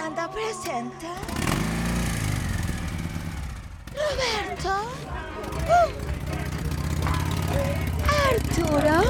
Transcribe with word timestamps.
Miranda 0.00 0.28
presenta 0.28 1.12
Roberto 3.92 4.74
uh, 5.68 5.90
Arturo 8.32 9.00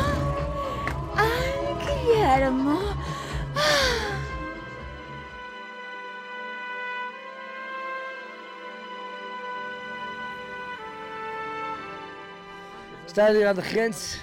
ah, 1.15 1.79
Guillermo. 1.85 2.79
We 13.03 13.09
staan 13.09 13.35
hier 13.35 13.49
aan 13.49 13.55
de 13.55 13.63
grens 13.63 14.19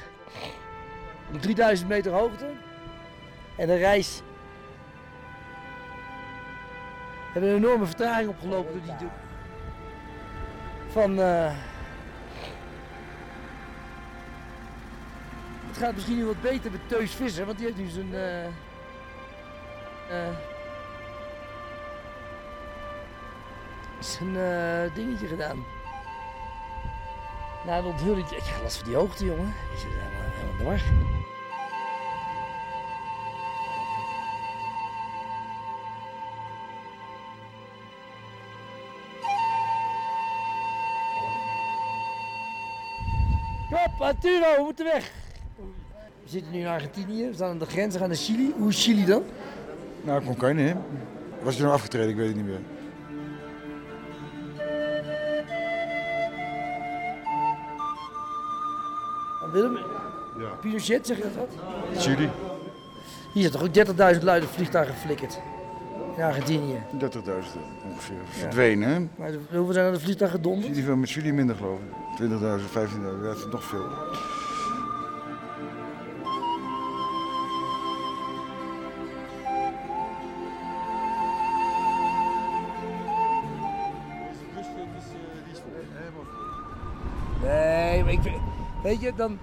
op 1.34 1.41
3000 1.41 1.90
meter 1.90 2.12
hoogte. 2.12 2.49
En 3.55 3.68
de 3.68 3.76
reis. 3.76 4.21
Hebben 7.38 7.55
een 7.55 7.64
enorme 7.64 7.86
vertraging 7.86 8.30
opgelopen 8.30 8.73
door 8.73 8.98
die. 8.98 9.08
Van. 10.88 11.20
eh, 11.20 11.52
het 15.68 15.77
gaat 15.77 15.94
misschien 15.94 16.18
nu 16.18 16.26
wat 16.26 16.41
beter 16.41 16.72
met 16.72 16.80
Teus 16.88 17.12
Visser, 17.12 17.46
want 17.46 17.58
die 17.58 17.68
heeft 17.68 17.80
nu 17.80 17.88
zijn. 17.88 18.13
eh, 18.13 18.48
zijn 23.99 24.34
dingetje 24.94 25.27
gedaan. 25.27 25.66
Na 27.66 27.77
een 27.77 27.85
onthulling. 27.85 28.30
Ik 28.30 28.44
ga 28.44 28.62
last 28.62 28.77
van 28.77 28.88
die 28.88 28.96
hoogte, 28.96 29.26
jongen. 29.26 29.54
Je 29.72 29.77
zit 29.77 29.90
helemaal, 29.90 30.32
helemaal 30.34 30.58
de 30.58 30.63
war. 30.63 30.82
Kom, 43.98 44.05
Arturo, 44.05 44.55
we 44.55 44.62
moeten 44.63 44.85
weg. 44.85 45.12
We 46.23 46.29
zitten 46.29 46.51
nu 46.51 46.59
in 46.59 46.67
Argentinië, 46.67 47.27
we 47.27 47.34
staan 47.34 47.49
aan 47.49 47.59
de 47.59 47.65
grens, 47.65 47.93
we 47.93 47.99
gaan 47.99 48.07
naar 48.07 48.17
Chili. 48.17 48.54
Hoe 48.57 48.70
is 48.70 48.84
Chili 48.84 49.05
dan? 49.05 49.23
Nou, 50.01 50.23
cocaïne, 50.26 50.62
hè? 50.62 50.73
Was 51.41 51.55
je 51.55 51.62
nou 51.62 51.73
afgetreden? 51.73 52.09
Ik 52.09 52.15
weet 52.15 52.27
het 52.27 52.35
niet 52.35 52.45
meer. 52.45 52.59
Aan 59.43 59.51
Willem? 59.51 59.77
Ja. 60.37 60.49
Pinochet, 60.61 61.07
zeg 61.07 61.17
je 61.17 61.23
dat 61.23 61.35
wat? 61.35 61.55
Chili? 62.04 62.29
Hier 63.34 63.49
zijn 63.49 63.51
toch 63.51 63.63
ook 63.63 64.13
30.000 64.16 64.23
luide 64.23 64.47
vliegtuigen 64.47 64.94
geflikkerd. 64.94 65.39
In 66.18 66.23
Argentinië. 66.23 66.81
30.000 67.00 67.00
ongeveer. 67.91 68.16
Verdwenen, 68.25 68.90
hè? 68.90 69.00
Maar 69.18 69.31
hoeveel 69.51 69.73
zijn 69.73 69.85
er 69.85 69.91
de 69.94 70.00
vliegtuigen 70.00 70.40
gedonderd? 70.40 70.75
Niet 70.75 70.85
veel 70.85 70.96
met 70.96 71.09
Chili 71.09 71.31
minder, 71.34 71.56
geloof 71.56 71.79
ik. 71.79 72.18
20.000, 72.18 72.69
15.000, 72.72 73.22
dat 73.23 73.38
is 73.38 73.46
nog 73.51 73.63
veel. 73.63 73.85
Nee, 87.41 88.03
maar 88.03 88.12
ik 88.13 88.22
vind- 88.22 88.41
weet 88.84 89.01
je, 89.01 89.13
dan, 89.16 89.38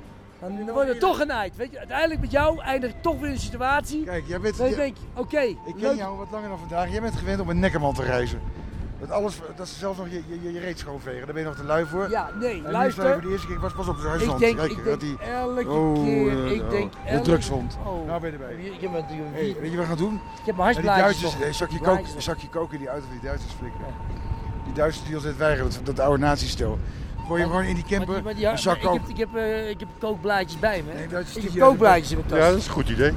dan, 0.49 0.65
dan 0.67 0.75
wordt 0.75 0.89
het 0.89 1.01
toch 1.01 1.17
genaaid. 1.17 1.57
Weet 1.57 1.71
je, 1.71 1.79
uiteindelijk 1.79 2.21
met 2.21 2.31
jou 2.31 2.61
eindig 2.61 2.91
ik 2.91 3.03
toch 3.03 3.19
weer 3.19 3.29
in 3.29 3.35
een 3.35 3.41
situatie. 3.41 4.05
Kijk, 4.05 4.25
jij 4.27 4.41
bent... 4.41 4.57
Jij- 4.57 4.75
denk 4.75 4.97
je, 4.97 5.21
oké, 5.21 5.41
ik 5.41 5.57
ken 5.65 5.75
leuk. 5.81 5.97
jou 5.97 6.17
wat 6.19 6.31
langer 6.31 6.49
dan 6.49 6.59
vandaag. 6.59 6.91
Jij 6.91 7.01
bent 7.01 7.17
gewend 7.17 7.41
om 7.41 7.49
een 7.49 7.59
nekkerman 7.59 7.95
te 7.95 8.03
reizen. 8.03 8.41
Dat, 9.01 9.11
alles, 9.11 9.39
dat 9.57 9.67
is 9.67 9.79
zelfs 9.79 9.99
nog 9.99 10.07
je, 10.09 10.23
je, 10.29 10.43
je, 10.43 10.53
je 10.53 10.61
reet 10.61 10.79
schoonvegen. 10.79 11.25
Daar 11.25 11.35
ben 11.35 11.43
je 11.43 11.49
nog 11.49 11.57
te 11.57 11.65
lui 11.65 11.87
voor. 11.87 12.11
Ja, 12.11 12.31
nee, 12.41 12.51
En 12.51 12.63
je 12.63 12.71
luister. 12.71 13.13
voor 13.13 13.21
de 13.23 13.29
eerste 13.31 13.47
keer, 13.47 13.59
pas, 13.61 13.73
pas 13.73 13.89
op, 13.89 13.97
zijn 13.99 14.21
Ik 14.21 14.27
hand. 14.27 14.39
denk, 14.41 14.57
Kijk, 14.57 14.71
ik 14.71 14.77
dat 14.85 14.85
denk 14.85 15.01
die, 15.01 15.29
elke 15.29 15.69
Oh, 15.71 16.05
keer, 16.05 16.53
ik 16.53 16.63
oh, 16.63 16.71
denk 16.71 16.93
de 16.93 16.99
elke- 17.07 17.23
drugshond. 17.25 17.77
Oh. 17.87 18.07
Nou 18.07 18.21
ben 18.21 18.31
je 18.33 18.37
erbij. 18.39 18.55
Ik 18.65 18.81
heb 18.81 18.91
een, 18.95 19.05
een, 19.11 19.33
Hey, 19.33 19.57
weet 19.61 19.71
je 19.71 19.77
wat 19.77 19.87
we 19.87 19.93
gaan 19.93 19.97
doen? 19.97 20.15
ik 20.15 20.47
heb 20.47 20.57
mijn 20.57 20.73
hartblaadjes 20.73 21.21
Duitsers, 21.21 21.43
nee, 21.43 21.53
zakje, 21.53 21.79
kook, 21.79 22.01
zakje 22.19 22.49
koken 22.49 22.73
in 22.73 22.79
die 22.79 22.89
auto 22.89 23.05
van 23.07 23.13
die 23.19 23.29
Duitsers 23.29 23.53
flikkeren. 23.53 23.87
Die 24.65 24.73
Duitsers 24.75 25.07
die 25.07 25.15
ons 25.17 25.25
net 25.25 25.37
weigeren, 25.37 25.71
dat, 25.73 25.97
dat 25.97 26.01
oude 26.07 26.19
nazi-stel. 26.25 26.79
Gooi 27.27 27.41
je 27.41 27.47
hem 27.47 27.55
gewoon 27.57 27.65
in 27.69 27.75
die 27.75 27.85
Maar 27.85 27.93
camper, 27.99 28.15
die- 28.15 28.25
maar 28.25 28.35
die- 28.35 28.47
een 28.47 28.59
zak 28.59 28.83
maar 28.83 28.93
ik 28.95 29.01
heb, 29.01 29.09
ik 29.09 29.17
heb, 29.17 29.35
eh, 29.37 29.69
ik 29.71 29.81
heb 29.81 29.89
kookblaadjes 29.99 30.59
bij 30.59 30.83
me. 30.87 30.93
Nee, 30.93 31.09
dat 31.09 31.23
is 31.23 31.37
ik 31.37 31.43
heb 31.43 31.53
die- 31.53 31.61
kookblaadjes 31.61 32.11
in 32.11 32.17
mijn 32.17 32.29
tas. 32.29 32.39
Ja, 32.39 32.49
dat 32.49 32.59
is 32.59 32.67
een 32.67 32.73
goed 32.73 32.89
idee. 32.89 33.13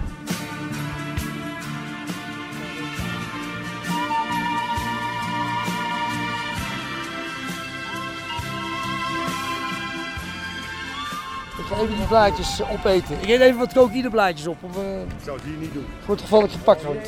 Ik 11.58 11.64
ga 11.66 11.76
even 11.82 11.96
die 11.96 12.06
blaadjes 12.08 12.60
eh, 12.60 12.72
opeten. 12.72 13.16
Ik 13.22 13.28
eet 13.30 13.40
even 13.40 13.58
wat 13.60 13.74
cocaïneblaadjes 13.74 14.48
op. 14.48 14.58
Of, 14.64 14.78
eh, 14.78 15.02
Ik 15.02 15.08
zou 15.24 15.38
het 15.38 15.46
hier 15.46 15.58
niet 15.58 15.74
doen. 15.74 15.86
voor 16.06 16.14
het 16.14 16.24
geval 16.24 16.44
ik 16.44 16.52
gepakt 16.52 16.84
word. 16.84 17.08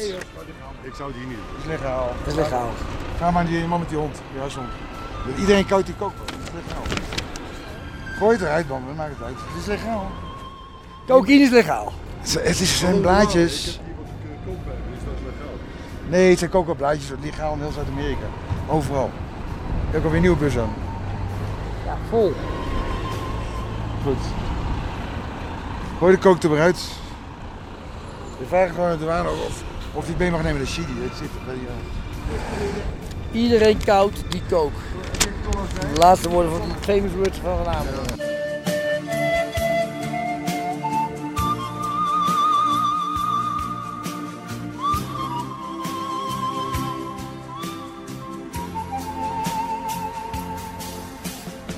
Ik 0.81 0.93
zou 0.95 1.09
het 1.09 1.17
hier 1.19 1.27
niet 1.27 1.37
doen. 1.37 1.45
Dat 1.55 1.59
is 1.61 1.65
legaal. 1.79 2.07
Dat 2.23 2.33
is 2.33 2.39
legaal. 2.39 2.69
Ga 3.17 3.31
maar 3.31 3.45
die 3.45 3.65
man 3.65 3.79
met 3.79 3.89
die 3.89 3.97
hond, 3.97 4.21
die 4.31 4.39
huishond. 4.39 4.67
Iedereen 5.39 5.67
kookt 5.67 5.85
die 5.85 5.95
kook. 5.95 6.11
Dat 6.53 6.61
is 6.61 6.67
legaal. 6.67 6.83
Gooi 8.17 8.37
het 8.37 8.41
eruit, 8.45 8.67
man. 8.69 8.81
Dat 8.87 8.95
maakt 8.95 9.13
het 9.17 9.23
uit. 9.25 9.35
Het 9.37 9.61
is 9.61 9.65
legaal. 9.65 10.11
Cocaïne 11.07 11.43
is 11.43 11.49
legaal. 11.49 11.93
Het 12.19 12.59
is- 12.59 12.77
zijn 12.79 13.01
blaadjes. 13.01 13.79
Nee, 16.09 16.29
het 16.29 16.39
zijn 16.39 16.51
coca-blaadjes. 16.51 17.11
Legaal 17.21 17.53
in 17.53 17.59
heel 17.59 17.71
Zuid-Amerika. 17.71 18.25
Overal. 18.67 19.09
Ik 19.87 19.93
heb 19.93 20.01
alweer 20.03 20.15
een 20.15 20.21
nieuwe 20.21 20.37
bus 20.37 20.57
aan. 20.57 20.73
Ja, 21.85 21.97
vol. 22.09 22.33
Goed. 24.03 24.17
Gooi 25.97 26.13
de 26.15 26.19
kook 26.21 26.43
er 26.43 26.49
maar 26.49 26.59
uit. 26.59 26.89
We 28.39 28.45
vragen 28.47 28.73
gewoon 28.73 28.89
aan 28.89 28.97
de 28.97 29.03
douane 29.03 29.29
of, 29.29 29.63
of 29.93 30.05
die 30.05 30.15
mee 30.17 30.31
mag 30.31 30.41
nemen 30.43 30.57
naar 30.57 30.67
Chili. 30.71 30.87
Het 31.03 31.15
zit 31.17 31.29
bij 31.45 31.53
die, 31.53 31.67
eh, 31.67 33.08
Iedereen 33.31 33.83
koud 33.83 34.23
die 34.29 34.41
kook. 34.49 34.71
De 35.93 35.99
laatste 35.99 36.29
woorden 36.29 36.51
van 36.51 36.61
die 36.61 36.77
famous 36.79 37.13
words 37.13 37.37
van 37.37 37.57
Van 37.57 37.73
Amerongen. 37.73 38.27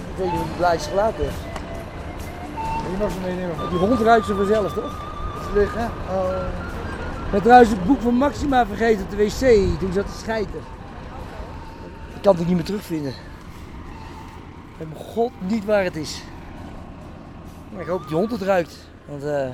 Ik 0.09 0.17
weet 0.17 0.31
niet 0.31 0.41
hoe 0.41 1.29
die 2.89 2.97
nog 2.99 3.11
zo 3.11 3.19
meenemen? 3.23 3.55
Die 3.69 3.79
hond 3.79 3.99
ruikt 3.99 4.25
ze 4.25 4.35
vanzelf, 4.35 4.73
toch? 4.73 5.01
Ze 5.43 5.59
liggen. 5.59 5.91
Oh. 6.09 6.29
Ik 7.25 7.31
ben 7.31 7.41
trouwens 7.41 7.69
het 7.69 7.85
boek 7.85 8.01
van 8.01 8.13
Maxima 8.13 8.65
vergeten 8.65 9.03
op 9.03 9.09
de 9.09 9.15
wc 9.15 9.79
toen 9.79 9.93
zat 9.93 10.05
te 10.05 10.19
schijten. 10.19 10.80
Ik 12.21 12.27
kan 12.27 12.35
het 12.35 12.47
niet 12.47 12.55
meer 12.55 12.65
terugvinden. 12.65 13.11
Ik 13.11 14.77
weet 14.77 14.87
mijn 14.87 15.03
god 15.03 15.31
niet 15.39 15.65
waar 15.65 15.83
het 15.83 15.95
is. 15.95 16.21
Maar 17.71 17.81
ik 17.81 17.87
hoop 17.87 17.99
dat 17.99 18.07
die 18.07 18.17
hond 18.17 18.31
het 18.31 18.41
ruikt. 18.41 18.87
Want 19.05 19.23
eh 19.23 19.49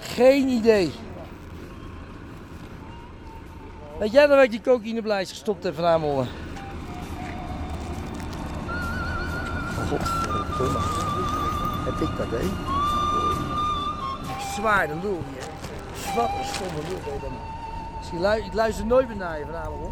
Geen 0.00 0.48
idee. 0.48 0.92
Weet 3.98 4.12
jij 4.12 4.26
dan 4.26 4.36
waar 4.36 4.44
ik 4.44 4.50
die 4.50 4.60
cocaïneblaadjes 4.60 5.30
gestopt 5.30 5.64
heb 5.64 5.74
van 5.74 5.84
Amerongen? 5.84 6.28
Godverdomme. 9.88 10.78
Heb 11.84 12.08
ik 12.08 12.16
dat, 12.16 12.26
hè? 12.30 12.46
Zwaar 14.54 14.86
de 14.86 14.94
lul 15.02 15.22
hier. 15.30 15.44
Wat 16.14 16.30
een 16.38 16.54
stomme 16.54 16.80
lul 16.88 17.20
dan. 17.20 17.55
Dus 18.10 18.44
ik 18.44 18.54
luister 18.54 18.86
nooit 18.86 19.08
meer 19.08 19.16
naar 19.16 19.38
je 19.38 19.44
vanavond 19.44 19.80
hoor. 19.80 19.90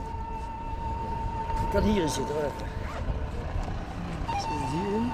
Ik 1.66 1.70
kan 1.72 1.82
hierin 1.82 2.08
zitten, 2.08 2.34
hoor 2.34 2.44
even. 2.44 2.66
Zit 4.28 4.48
het 4.48 4.70
hierin? 4.70 5.12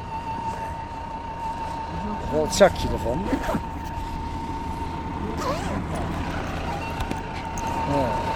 Wel 2.33 2.43
het 2.43 2.55
zakje 2.55 2.89
ervan. 2.89 3.23
Ja. 7.89 8.29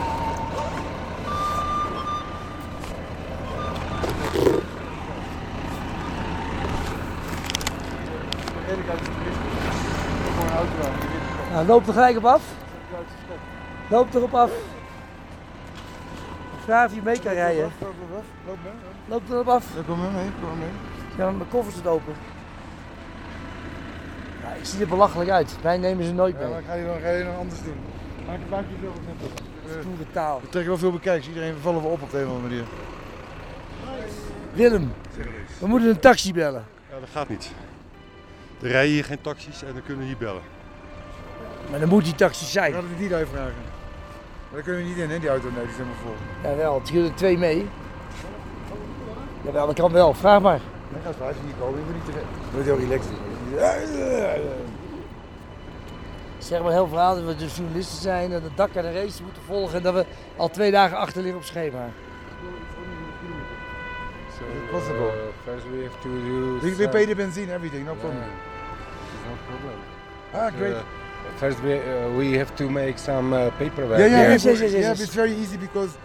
Nou, 11.53 11.67
loop 11.67 11.87
er 11.87 11.93
gelijk 11.93 12.17
op 12.17 12.25
af. 12.25 12.43
Loop 13.95 14.15
erop 14.15 14.35
af. 14.35 14.51
Ik 16.57 16.61
vraag 16.65 16.87
of 16.89 16.95
je 16.95 17.01
mee 17.05 17.19
kan 17.21 17.33
rijden. 17.33 17.63
Loop 17.81 17.95
maar 18.09 18.19
af. 18.19 18.25
Loop 18.47 18.59
mee. 18.65 18.73
Loop 19.09 19.23
erop 19.31 19.49
af. 19.49 19.67
Ja, 19.77 19.83
kom 19.87 20.01
mee. 20.01 20.11
Kom 20.41 20.59
mee. 20.59 20.69
Ja, 21.19 21.31
mijn 21.31 21.49
koffer 21.49 21.73
staat 21.73 21.87
open. 21.87 22.15
Ja, 24.43 24.49
ik 24.53 24.65
zie 24.65 24.81
er 24.81 24.89
belachelijk 24.89 25.31
uit. 25.31 25.57
Mij 25.63 25.77
nemen 25.79 26.05
ze 26.05 26.13
nooit 26.13 26.35
Ja, 26.39 26.41
mee. 26.45 26.51
maar 26.53 26.63
ga 26.67 26.75
je, 26.75 26.85
dan, 26.85 27.01
ga 27.01 27.09
je 27.11 27.25
nog 27.25 27.37
anders 27.39 27.63
doen. 27.63 27.77
Maak, 28.27 28.39
maak 28.51 28.65
je 28.71 28.75
veel 28.81 28.93
net 29.07 29.31
op. 29.31 29.41
Stoere 29.81 30.11
taal. 30.13 30.41
We 30.41 30.49
trekken 30.49 30.71
wel 30.71 30.81
veel 30.81 30.93
bekijks. 30.93 31.29
Iedereen 31.29 31.55
vallen 31.61 31.83
we 31.83 31.89
op 31.89 32.03
op 32.03 32.11
de 32.11 32.19
een 32.19 32.27
of 32.27 32.33
andere 32.33 32.49
manier. 32.49 32.65
Willem, 34.53 34.93
we 35.59 35.67
moeten 35.67 35.89
een 35.89 36.01
taxi 36.01 36.33
bellen. 36.33 36.65
Ja, 36.91 37.01
dat 37.01 37.09
gaat 37.13 37.29
niet. 37.29 37.51
Er 38.63 38.69
rijden 38.69 38.93
hier 38.93 39.05
geen 39.05 39.21
taxis 39.21 39.63
en 39.63 39.73
dan 39.73 39.83
kunnen 39.83 39.99
we 40.03 40.05
hier 40.09 40.17
bellen. 40.19 40.43
Maar 41.71 41.81
dan 41.81 41.89
moet 41.89 42.05
die 42.05 42.15
taxi 42.15 42.45
We 42.45 42.51
zijn. 42.51 42.73
gaan 42.73 42.85
het 42.89 42.99
niet 43.01 43.13
uitvragen. 43.13 43.74
Maar 44.55 44.63
daar 44.63 44.73
kunnen 44.73 44.91
we 44.91 44.95
niet 45.01 45.05
in, 45.05 45.15
hè, 45.15 45.19
die 45.19 45.29
auto. 45.29 45.49
Nee, 45.51 45.61
die 45.61 45.71
is 45.71 45.77
helemaal 45.77 45.97
vol. 46.03 46.15
Jawel, 46.43 46.81
het 46.81 46.91
er 46.91 47.15
twee 47.15 47.39
mee. 47.39 47.69
Jawel, 49.43 49.67
dat 49.67 49.75
kan 49.75 49.93
wel. 49.93 50.15
Vraag 50.15 50.41
maar. 50.41 50.61
Nee, 50.93 51.03
dat 51.03 51.13
is 51.13 51.19
waar. 51.19 51.29
Als 51.29 51.37
je 51.37 51.43
hier 51.45 51.55
komen, 51.61 51.79
je 51.79 51.85
moet 51.85 51.95
niet 51.95 52.05
te... 52.05 52.11
Je 52.51 52.57
moet 52.57 52.65
heel 52.65 52.79
relaxed. 52.79 53.13
Zeg 56.39 56.63
maar 56.63 56.73
heel 56.73 56.89
verhaal 56.89 57.15
dat 57.15 57.25
we 57.25 57.37
dus 57.37 57.57
journalisten 57.57 58.03
zijn 58.03 58.33
en 58.33 58.41
de 58.43 58.51
dak 58.55 58.77
aan 58.77 58.83
de 58.83 58.93
race 58.93 59.23
moeten 59.23 59.43
volgen 59.47 59.77
en 59.77 59.83
dat 59.83 59.95
we 59.95 60.05
al 60.37 60.49
twee 60.51 60.71
dagen 60.71 60.97
achter 60.97 61.23
liggen 61.23 61.41
op 61.41 61.47
schema. 61.47 61.89
So 64.39 64.45
Possible. 64.71 65.07
uh, 65.07 65.13
first 65.45 65.65
we 65.71 65.83
have 65.83 66.01
to 66.01 66.09
do. 66.09 66.59
We, 66.61 66.77
we 66.77 66.89
pay 66.89 67.07
the 67.07 67.15
benzine, 67.15 67.53
everything, 67.53 67.85
no 67.85 67.93
Yeah, 67.93 68.01
problem. 68.01 68.23
it's 68.23 69.25
no 69.29 69.37
problem. 69.47 69.79
Ah, 70.33 70.53
great. 70.57 70.73
Uh, 70.73 71.04
first 71.37 71.61
we 71.63 71.73
uh, 71.79 72.09
we 72.19 72.33
have 72.33 72.55
to 72.57 72.69
make 72.71 72.99
some 72.99 73.33
uh, 73.33 73.51
paperwork. 73.59 73.99
yeah, 73.99 74.07
yeah, 74.07 74.29
yes, 74.33 74.45
we 74.45 74.51
yes, 74.53 74.61
yes, 74.61 74.73
yes, 74.73 74.83
yeah, 74.99 75.05
it's 75.05 75.15
very 75.15 75.35
easy 75.35 75.57
because 75.57 75.97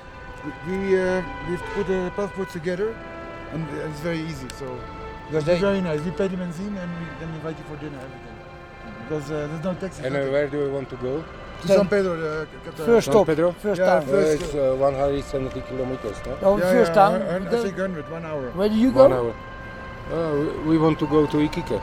we 0.67 0.77
uh, 0.99 1.21
we 1.47 1.55
have 1.55 1.65
put 1.75 1.87
the 1.87 2.11
passports 2.15 2.53
together, 2.53 2.95
and 3.53 3.67
it's 3.89 3.99
very 4.01 4.21
easy. 4.31 4.47
So 4.59 4.65
Because 5.27 5.43
it's 5.43 5.45
they, 5.45 5.59
very 5.59 5.81
nice. 5.81 6.01
We 6.01 6.11
pay 6.11 6.27
the 6.27 6.37
benzine 6.37 6.75
and 6.83 6.89
we 6.99 7.05
then 7.19 7.29
invite 7.35 7.57
you 7.59 7.65
for 7.69 7.77
dinner, 7.83 7.99
everything. 8.07 8.35
Because 9.03 9.31
uh, 9.31 9.47
there's 9.49 9.63
no 9.63 9.73
taxi. 9.75 10.05
And 10.05 10.15
uh, 10.15 10.21
where 10.33 10.47
do 10.47 10.57
we 10.63 10.69
want 10.69 10.89
to 10.89 10.97
go? 10.97 11.23
to 11.61 11.67
San 11.67 11.87
Pedro, 11.89 12.15
the 12.15 12.47
Qatar. 12.65 12.85
first 12.85 13.05
San 13.05 13.13
stop, 13.13 13.27
Pedro? 13.27 13.51
first 13.51 13.79
Yeah, 13.79 13.85
town. 13.85 14.03
Uh, 14.03 14.05
First, 14.05 14.41
it's 14.43 14.55
uh, 14.55 14.75
170 14.79 15.61
kilometers. 15.69 16.17
No? 16.25 16.37
No, 16.41 16.57
yeah, 16.57 16.71
first 16.71 16.89
yeah, 16.91 16.95
town. 16.95 17.21
I, 17.21 17.35
I 17.35 17.39
Then- 17.39 17.63
think 17.63 17.77
100, 17.77 18.09
one 18.09 18.25
hour. 18.25 18.51
Where 18.51 18.69
do 18.69 18.75
you 18.75 18.91
go? 18.91 19.09
One 19.09 19.13
hour. 19.13 19.33
Uh, 20.09 20.35
we- 20.39 20.69
we 20.69 20.77
want 20.77 20.97
to 20.99 21.07
go 21.07 21.25
to 21.27 21.37
Iquique, 21.37 21.81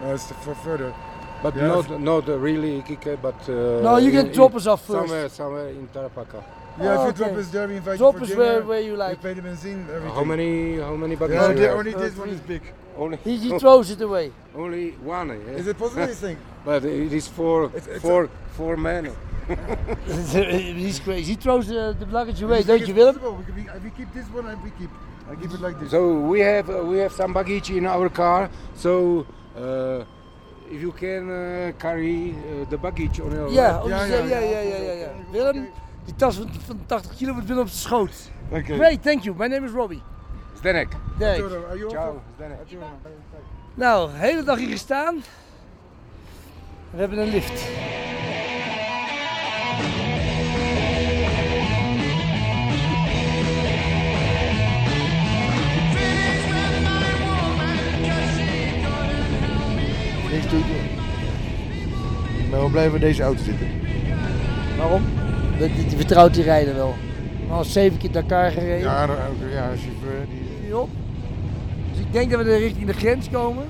No, 0.00 0.14
it's 0.14 0.32
for 0.44 0.54
further. 0.54 0.94
But 1.42 1.54
Yeah, 1.56 1.66
not 1.68 2.00
not 2.00 2.26
really 2.28 2.80
Iquique, 2.82 3.16
but 3.20 3.38
uh, 3.48 3.80
No, 3.82 3.96
you 3.98 4.10
can 4.10 4.26
in- 4.26 4.32
drop 4.32 4.50
in- 4.52 4.56
us 4.58 4.66
off 4.66 4.80
first. 4.86 4.98
somewhere 5.00 5.28
somewhere 5.28 5.68
in 5.68 5.88
Tarapacá. 5.88 6.42
Yeah, 6.80 6.94
if 6.94 7.00
Oh, 7.00 7.06
you 7.06 7.12
drop 7.12 7.32
us 7.32 7.48
there, 7.50 7.68
we 7.68 7.76
invite 7.76 7.98
Drop 7.98 8.14
you 8.16 8.22
us 8.22 8.30
for 8.30 8.38
where, 8.38 8.52
dinner. 8.54 8.66
where 8.68 8.80
you 8.80 8.92
We 8.92 8.98
like. 8.98 9.20
pay 9.22 9.34
the 9.34 9.42
benzine, 9.42 9.82
everything. 9.88 10.14
How 10.18 10.24
many 10.24 10.78
how 10.80 10.96
many 10.96 11.14
baggage 11.16 11.36
Yeah, 11.36 11.52
you 11.52 11.62
have? 11.68 11.78
only 11.78 11.92
this 11.92 12.16
one 12.16 12.28
is 12.30 12.40
big. 12.40 12.62
Only 12.96 13.16
He, 13.24 13.36
he 13.36 13.58
throws 13.62 13.90
it 13.90 14.00
away. 14.00 14.32
only 14.54 14.90
one. 15.16 15.30
eh? 15.30 15.58
Is 15.60 15.66
it 15.66 15.76
possible, 15.78 16.06
you 16.06 16.14
think? 16.14 16.38
But 16.64 16.84
it 16.84 17.12
is 17.12 17.26
for 17.28 17.64
It's- 17.66 17.86
it's 17.86 18.02
four 18.02 18.28
four 18.58 18.76
men. 18.76 19.04
He's 20.06 21.00
crazy. 21.00 21.32
He 21.32 21.34
throws 21.36 21.66
the, 21.68 21.96
the 21.98 22.06
luggage 22.06 22.40
away, 22.42 22.62
don't 22.62 22.86
you, 22.86 22.94
Willem? 22.94 23.16
We, 23.20 23.62
we, 23.62 23.68
we 23.84 23.90
keep 23.90 24.12
this 24.14 24.26
one 24.28 24.46
and 24.46 24.62
we 24.62 24.70
keep. 24.78 24.90
I 25.30 25.34
keep 25.34 25.52
it 25.52 25.60
like 25.60 25.78
this. 25.80 25.90
So 25.90 26.00
we 26.32 26.40
have 26.40 26.70
uh, 26.70 26.84
we 26.84 26.98
have 26.98 27.12
some 27.12 27.32
baggage 27.32 27.70
in 27.70 27.84
our 27.86 28.08
car. 28.08 28.48
So 28.74 29.26
uh, 29.56 30.04
if 30.70 30.80
you 30.80 30.92
can 30.92 31.28
uh, 31.30 31.72
carry 31.78 32.30
uh, 32.30 32.68
the 32.68 32.76
baggage 32.76 33.20
on 33.20 33.30
your 33.32 33.50
Ja, 33.52 33.82
Ja, 33.86 34.04
ja, 34.04 34.92
ja. 34.92 35.08
Willem, 35.30 35.68
die 36.04 36.14
tas 36.16 36.36
van, 36.36 36.48
van 36.66 36.80
80 36.86 37.16
kilo 37.16 37.32
wordt 37.32 37.46
binnen 37.46 37.64
op 37.64 37.70
zijn 37.70 37.80
schoot. 37.80 38.30
Okay. 38.48 38.76
Great, 38.76 39.02
thank 39.02 39.22
you. 39.22 39.36
My 39.36 39.46
name 39.46 39.66
is 39.66 39.72
Robbie. 39.72 40.02
Zdenek. 40.58 40.88
You 41.18 41.90
Ciao? 41.90 42.22
Zdenek. 42.36 42.58
Nou, 43.74 44.10
de 44.10 44.18
hele 44.18 44.42
dag 44.42 44.58
hier 44.58 44.68
gestaan. 44.68 45.22
We 46.90 46.98
hebben 46.98 47.18
een 47.18 47.28
lift. 47.28 47.68
We 62.50 62.68
blijven 62.70 62.94
in 62.94 63.00
deze 63.00 63.22
auto 63.22 63.42
zitten. 63.42 63.66
Waarom? 64.76 65.02
Die, 65.58 65.96
vertrouwt 65.96 66.34
die 66.34 66.42
rijden 66.42 66.74
wel. 66.74 66.94
Maar 67.48 67.56
al 67.56 67.64
zeven 67.64 67.98
keer 67.98 68.12
Dakar 68.12 68.50
gereden. 68.50 68.80
Ja, 68.80 69.02
ook, 69.04 69.50
ja, 69.52 69.62
chauffeur. 69.62 70.26
Die... 70.28 70.76
Op. 70.76 70.88
Dus 71.90 72.00
ik 72.00 72.12
denk 72.12 72.30
dat 72.30 72.42
we 72.42 72.56
richting 72.56 72.86
de 72.86 72.92
grens 72.92 73.30
komen. 73.30 73.64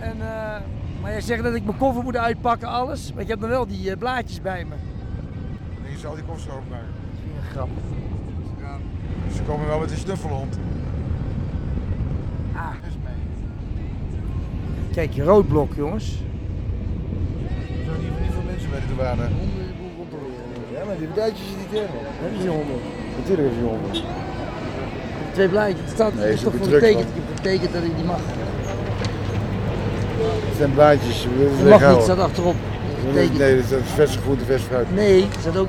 En, 0.00 0.20
eh, 0.20 0.60
maar 1.00 1.10
jij 1.10 1.20
zegt 1.20 1.42
dat 1.42 1.54
ik 1.54 1.64
mijn 1.64 1.76
koffer 1.76 2.02
moet 2.02 2.16
uitpakken, 2.16 2.68
alles. 2.68 3.12
Maar 3.12 3.22
ik 3.22 3.28
heb 3.28 3.40
dan 3.40 3.48
wel 3.48 3.66
die 3.66 3.90
eh, 3.90 3.98
blaadjes 3.98 4.40
bij 4.40 4.64
me. 4.64 4.74
Je 5.92 5.98
zal 5.98 6.14
die 6.14 6.24
koffers 6.24 6.54
openmaken. 6.54 6.86
Een 7.36 7.50
grap. 7.50 7.68
Ja. 8.60 8.76
Ze 9.34 9.42
komen 9.42 9.66
wel 9.66 9.78
met 9.78 9.90
een 9.90 9.96
snuffelhond. 9.96 10.58
Ah. 12.54 12.74
Kijk, 14.94 15.10
rood 15.18 15.48
blok, 15.48 15.72
jongens. 15.76 16.04
Er 16.04 17.84
zijn 17.84 18.00
niet, 18.00 18.20
niet 18.20 18.30
veel 18.32 18.42
mensen 18.50 18.70
bij 18.70 18.80
de 18.80 18.94
douane. 18.96 19.22
Ja, 20.74 20.84
maar 20.86 20.96
die 20.98 21.06
bedrijfjes 21.08 21.46
is 21.46 21.56
niet 21.62 21.70
helemaal. 21.70 22.04
Hebben 22.22 22.42
ze 22.42 22.48
honden? 22.48 22.76
Natuurlijk 23.18 23.48
heeft 23.48 23.60
hij 23.60 23.68
honden. 23.70 23.90
Twee 25.32 25.48
blaadjes. 25.48 25.80
Het 25.84 25.90
staat 25.94 26.14
Nee, 26.14 26.24
het 26.24 26.34
is 26.34 26.40
toch 26.42 26.54
voor 26.56 26.66
heb 26.68 27.06
getekend 27.36 27.72
dat 27.72 27.82
ik 27.82 27.96
die 27.96 28.04
mag. 28.04 28.20
Het 30.48 30.56
zijn 30.56 30.72
blaadjes. 30.72 31.18
Is 31.26 31.58
Dat 31.58 31.68
mag 31.80 31.94
niet, 31.94 32.02
staat 32.02 32.18
achterop. 32.18 32.54
Getekend. 33.08 33.38
Nee, 33.38 33.54
dat 33.56 33.64
is 33.64 33.90
vers 33.94 34.16
groente, 34.16 34.44
vers 34.44 34.62
fruit. 34.62 34.94
Nee, 34.94 35.22
er 35.22 35.40
staat 35.40 35.56
ook. 35.56 35.68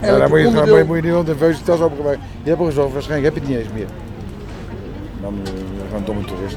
Ja, 0.00 0.18
dan 0.18 0.28
moet 0.28 0.38
je, 0.38 0.44
dan 0.44 0.52
onderdeel- 0.52 0.74
moet 0.74 0.78
je, 0.78 0.84
moet 0.84 0.96
je 0.96 1.02
die 1.02 1.12
hond 1.12 1.28
een 1.28 1.36
vuist 1.36 1.64
tas 1.64 1.80
opgemaakt. 1.80 2.18
Je 2.42 2.48
hebt 2.48 2.60
al 2.60 2.66
gezorgd, 2.66 2.92
waarschijnlijk 2.92 3.34
heb 3.34 3.44
je 3.44 3.50
het 3.50 3.58
niet 3.58 3.66
eens 3.66 3.78
meer. 3.78 3.90
Dan 5.22 5.34
uh, 5.34 5.48
gewoon 5.86 5.98
een 6.00 6.04
domme 6.04 6.24
toerist. 6.24 6.56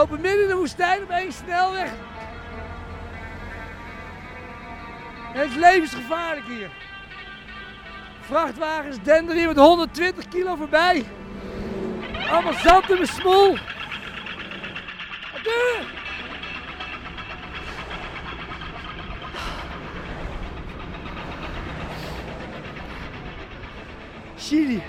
Lopen 0.00 0.20
midden 0.20 0.42
in 0.42 0.48
de 0.48 0.54
woestijn 0.54 1.02
op 1.02 1.10
één 1.10 1.32
snelweg. 1.32 1.90
Het 5.32 5.50
is 5.50 5.56
levensgevaarlijk 5.56 6.46
hier. 6.46 6.70
Vrachtwagens 8.20 8.96
denderen 9.02 9.36
hier 9.36 9.46
met 9.46 9.56
120 9.56 10.28
kilo 10.28 10.56
voorbij. 10.56 11.04
Allemaal 12.30 12.52
zand 12.52 12.90
in 12.90 12.94
mijn 12.94 13.06
smoel. 13.06 13.56
Je? 15.42 15.82
Chili. 24.36 24.82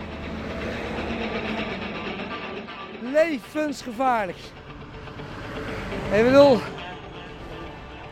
Levensgevaarlijk. 3.01 4.37
Ik 6.11 6.23
bedoel, 6.23 6.57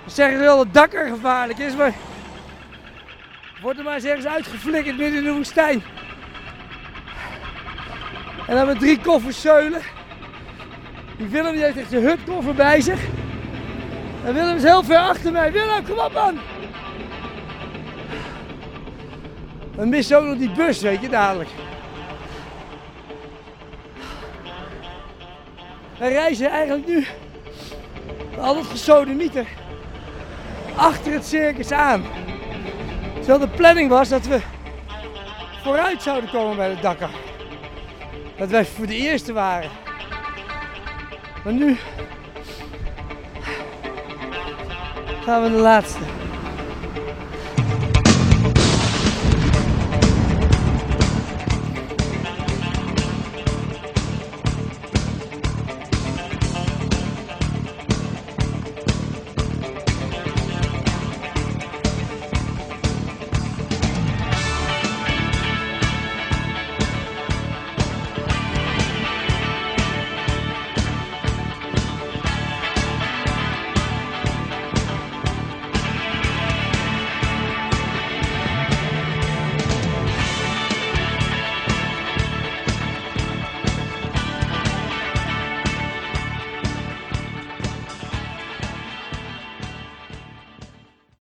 we 0.03 0.12
zeggen 0.12 0.39
wel 0.39 0.58
dat 0.58 0.74
Dakar 0.74 1.08
gevaarlijk 1.08 1.60
is, 1.60 1.75
maar 1.75 1.94
wordt 3.62 3.77
er 3.77 3.84
maar 3.84 3.94
eens 3.94 4.03
ergens 4.03 4.25
uitgeflikkerd 4.25 4.98
midden 4.98 5.18
in 5.18 5.24
de 5.24 5.34
woestijn. 5.34 5.84
En 8.48 8.56
dan 8.56 8.65
met 8.65 8.79
drie 8.79 9.01
koffers 9.01 9.41
zeulen. 9.41 9.82
Die 11.18 11.27
Willem 11.27 11.56
heeft 11.56 11.77
echt 11.77 11.89
zijn 11.89 12.03
hutkoffer 12.03 12.53
bij 12.53 12.82
zich. 12.82 13.00
En 14.25 14.34
Willem 14.34 14.56
is 14.56 14.63
heel 14.63 14.84
ver 14.84 14.98
achter 14.98 15.32
mij. 15.32 15.51
Willem, 15.51 15.86
kom 15.86 15.98
op 15.98 16.13
man! 16.13 16.39
We 19.75 19.86
missen 19.86 20.18
ook 20.18 20.25
nog 20.25 20.38
die 20.38 20.51
bus, 20.51 20.82
weet 20.82 21.01
je, 21.01 21.10
dadelijk. 21.10 21.50
Wij 25.98 26.12
reizen 26.12 26.50
eigenlijk 26.50 26.88
nu 26.88 27.08
al 28.39 28.53
dat 28.53 28.65
gesodemieter 28.65 29.48
achter 30.75 31.13
het 31.13 31.25
circus 31.25 31.72
aan. 31.72 32.03
Terwijl 33.13 33.39
de 33.39 33.48
planning 33.48 33.89
was 33.89 34.10
dat 34.10 34.25
we 34.25 34.39
vooruit 35.63 36.01
zouden 36.01 36.29
komen 36.29 36.55
bij 36.55 36.75
de 36.75 36.81
Dakar. 36.81 37.10
Dat 38.38 38.50
wij 38.50 38.65
voor 38.65 38.88
de 38.88 38.96
eerste 38.96 39.34
waren. 39.34 39.69
Maar 41.43 41.53
nu 41.53 41.77
gaan 45.24 45.43
we 45.43 45.50
de 45.50 45.55
laatste. 45.55 46.28